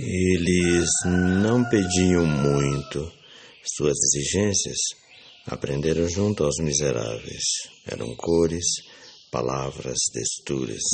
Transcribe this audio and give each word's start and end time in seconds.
Eles 0.00 0.88
não 1.04 1.68
pediam 1.68 2.24
muito. 2.24 3.10
Suas 3.76 3.96
exigências 3.98 4.76
aprenderam 5.44 6.08
junto 6.08 6.44
aos 6.44 6.54
miseráveis. 6.60 7.42
Eram 7.84 8.14
cores, 8.14 8.64
palavras, 9.28 9.98
texturas. 10.12 10.84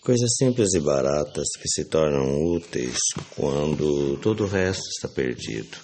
Coisas 0.00 0.34
simples 0.36 0.74
e 0.74 0.80
baratas 0.80 1.46
que 1.62 1.68
se 1.68 1.84
tornam 1.84 2.42
úteis 2.56 2.98
quando 3.36 4.16
todo 4.16 4.42
o 4.42 4.48
resto 4.48 4.88
está 4.88 5.06
perdido. 5.06 5.78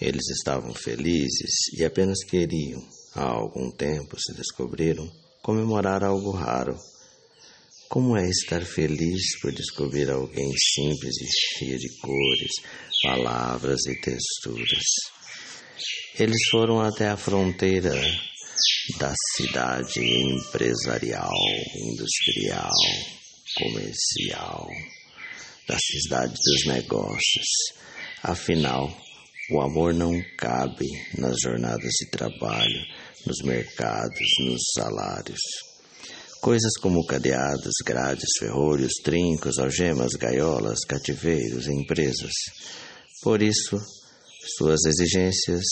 Eles 0.00 0.26
estavam 0.30 0.72
felizes 0.72 1.52
e 1.78 1.84
apenas 1.84 2.24
queriam, 2.24 2.82
há 3.14 3.24
algum 3.24 3.70
tempo 3.70 4.16
se 4.18 4.32
descobriram, 4.32 5.06
comemorar 5.42 6.02
algo 6.02 6.30
raro 6.30 6.78
como 7.90 8.16
é 8.16 8.24
estar 8.24 8.64
feliz 8.64 9.36
por 9.42 9.50
descobrir 9.52 10.08
alguém 10.08 10.48
simples 10.56 11.12
e 11.20 11.58
cheia 11.58 11.76
de 11.76 11.88
cores, 11.98 12.52
palavras 13.02 13.84
e 13.86 14.00
texturas? 14.00 14.84
Eles 16.16 16.38
foram 16.52 16.80
até 16.80 17.08
a 17.08 17.16
fronteira 17.16 18.00
da 18.96 19.12
cidade 19.34 20.00
empresarial, 20.00 21.32
industrial, 21.74 22.70
comercial, 23.56 24.68
da 25.66 25.76
cidade 25.76 26.32
dos 26.32 26.66
negócios. 26.66 27.46
Afinal, 28.22 28.88
o 29.50 29.60
amor 29.60 29.92
não 29.94 30.12
cabe 30.38 30.86
nas 31.18 31.40
jornadas 31.42 31.90
de 32.00 32.08
trabalho, 32.08 32.86
nos 33.26 33.38
mercados, 33.42 34.28
nos 34.44 34.62
salários. 34.76 35.69
Coisas 36.40 36.72
como 36.80 37.04
cadeados, 37.04 37.74
grades, 37.84 38.30
ferrolhos, 38.38 38.92
trincos, 39.04 39.58
algemas, 39.58 40.12
gaiolas, 40.14 40.80
cativeiros, 40.88 41.68
empresas. 41.68 42.32
Por 43.22 43.42
isso, 43.42 43.78
suas 44.56 44.86
exigências, 44.86 45.62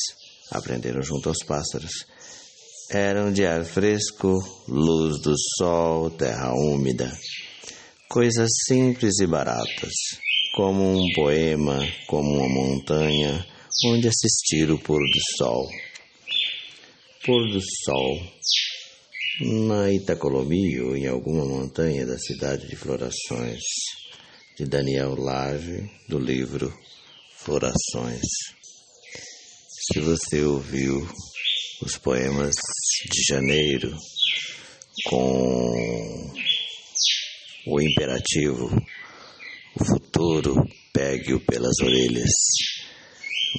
aprenderam 0.51 1.01
junto 1.03 1.31
aos 1.31 1.39
pássaros, 1.39 2.05
eram 2.91 3.33
de 3.33 3.47
ar 3.47 3.65
fresco, 3.65 4.39
luz 4.69 5.23
do 5.23 5.35
sol, 5.57 6.11
terra 6.11 6.53
úmida. 6.53 7.11
Coisas 8.11 8.51
simples 8.67 9.21
e 9.21 9.27
baratas, 9.27 9.95
como 10.55 10.83
um 10.85 11.13
poema, 11.15 11.81
como 12.07 12.29
uma 12.29 12.49
montanha, 12.49 13.47
onde 13.87 14.07
assistir 14.07 14.71
o 14.71 14.79
pôr 14.79 15.01
do 15.01 15.37
sol. 15.39 15.67
Pôr 17.25 17.51
do 17.53 17.61
sol 17.85 18.39
na 19.41 19.93
Itacolomi 19.93 20.81
ou 20.81 20.97
em 20.97 21.07
alguma 21.07 21.45
montanha 21.45 22.05
da 22.05 22.19
cidade 22.19 22.69
de 22.69 22.75
Florações, 22.75 23.63
de 24.57 24.67
Daniel 24.67 25.15
Lage, 25.15 25.89
do 26.09 26.19
livro 26.19 26.77
Florações. 27.37 28.27
Se 29.71 30.01
você 30.01 30.43
ouviu 30.43 31.09
os 31.83 31.97
poemas 31.99 32.55
de 33.11 33.23
janeiro 33.29 33.97
com 35.05 36.33
o 37.69 37.81
imperativo, 37.81 38.69
o 39.81 39.85
futuro 39.85 40.57
pegue-o 40.93 41.39
pelas 41.41 41.79
orelhas, 41.81 42.33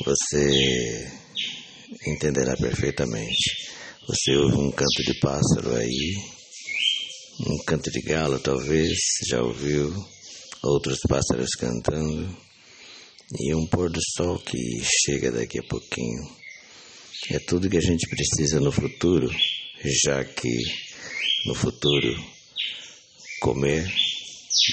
você 0.04 1.10
entenderá 2.06 2.58
perfeitamente. 2.58 3.79
Você 4.10 4.36
ouve 4.38 4.56
um 4.56 4.72
canto 4.72 5.04
de 5.04 5.14
pássaro 5.20 5.76
aí, 5.76 6.16
um 7.46 7.64
canto 7.64 7.92
de 7.92 8.02
galo 8.02 8.40
talvez, 8.40 8.98
já 9.30 9.40
ouviu 9.40 9.94
outros 10.64 10.98
pássaros 11.08 11.52
cantando 11.52 12.36
e 13.40 13.54
um 13.54 13.68
pôr 13.68 13.92
do 13.92 14.00
sol 14.18 14.40
que 14.40 14.58
chega 15.06 15.32
daqui 15.32 15.60
a 15.60 15.64
pouquinho. 15.64 16.28
É 17.30 17.38
tudo 17.38 17.70
que 17.70 17.78
a 17.78 17.82
gente 17.82 18.10
precisa 18.10 18.60
no 18.60 18.72
futuro, 18.72 19.30
já 20.04 20.26
que 20.26 20.58
no 21.46 21.54
futuro 21.54 22.16
comer, 23.42 23.88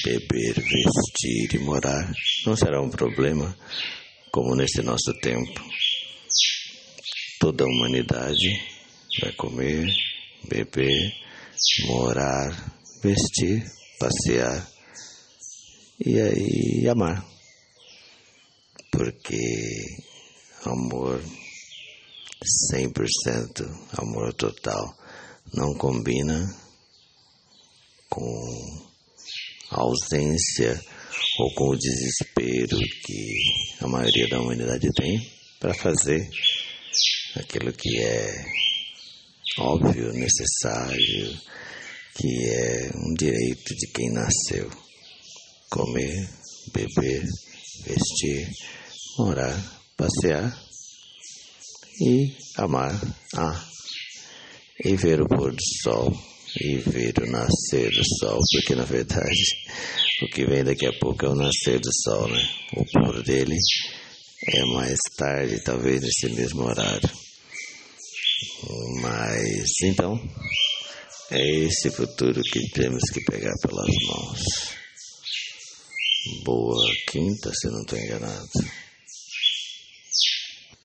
beber, 0.02 0.54
vestir 0.54 1.56
e 1.56 1.58
morar 1.58 2.10
não 2.46 2.56
será 2.56 2.80
um 2.80 2.88
problema 2.88 3.54
como 4.32 4.56
nesse 4.56 4.80
nosso 4.80 5.12
tempo. 5.20 5.62
Toda 7.38 7.64
a 7.64 7.66
humanidade 7.66 8.75
Vai 9.21 9.32
comer, 9.32 9.87
beber, 10.49 11.15
morar, 11.87 12.50
vestir, 13.03 13.65
passear 13.99 14.69
e 16.04 16.21
aí 16.21 16.88
amar. 16.88 17.25
Porque 18.91 19.38
amor 20.65 21.22
100%, 22.72 23.66
amor 23.99 24.34
total, 24.34 24.94
não 25.55 25.75
combina 25.75 26.55
com 28.09 28.87
a 29.71 29.81
ausência 29.81 30.81
ou 31.38 31.55
com 31.55 31.71
o 31.71 31.78
desespero 31.78 32.78
que 33.05 33.38
a 33.81 33.88
maioria 33.88 34.28
da 34.28 34.41
humanidade 34.41 34.93
tem 34.93 35.31
para 35.59 35.75
fazer 35.75 36.28
aquilo 37.37 37.72
que 37.72 37.99
é 37.99 38.66
óbvio, 39.59 40.12
necessário, 40.12 41.37
que 42.17 42.49
é 42.49 42.91
um 42.94 43.15
direito 43.15 43.75
de 43.75 43.87
quem 43.93 44.11
nasceu. 44.12 44.71
Comer, 45.71 46.28
beber, 46.72 47.25
vestir, 47.84 48.49
morar, 49.19 49.81
passear 49.97 50.56
e 52.00 52.33
amar. 52.56 52.94
Ah, 53.34 53.65
e 54.84 54.94
ver 54.97 55.21
o 55.21 55.28
pôr 55.28 55.53
do 55.53 55.62
sol 55.83 56.12
e 56.61 56.77
ver 56.78 57.15
o 57.19 57.31
nascer 57.31 57.91
do 57.91 58.03
sol, 58.19 58.41
porque 58.53 58.75
na 58.75 58.84
verdade 58.84 59.56
o 60.23 60.27
que 60.28 60.47
vem 60.47 60.65
daqui 60.65 60.87
a 60.87 60.93
pouco 60.99 61.27
é 61.27 61.28
o 61.28 61.34
nascer 61.34 61.81
do 61.81 61.91
sol, 62.03 62.28
né? 62.28 62.49
O 62.77 62.84
pôr 62.84 63.23
dele 63.23 63.56
é 64.49 64.65
mais 64.75 64.99
tarde, 65.17 65.62
talvez 65.62 66.03
nesse 66.03 66.28
mesmo 66.31 66.62
horário. 66.62 67.25
Mas 69.36 69.69
então, 69.82 70.19
é 71.30 71.66
esse 71.66 71.91
futuro 71.91 72.41
que 72.41 72.70
temos 72.70 73.02
que 73.12 73.20
pegar 73.30 73.52
pelas 73.60 73.86
mãos. 74.08 74.41
Boa 76.42 76.91
quinta, 77.10 77.52
se 77.52 77.69
não 77.69 77.82
estou 77.82 77.98
enganado. 77.98 78.48